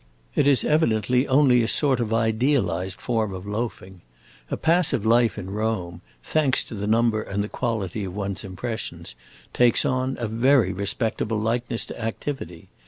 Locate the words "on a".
9.85-10.27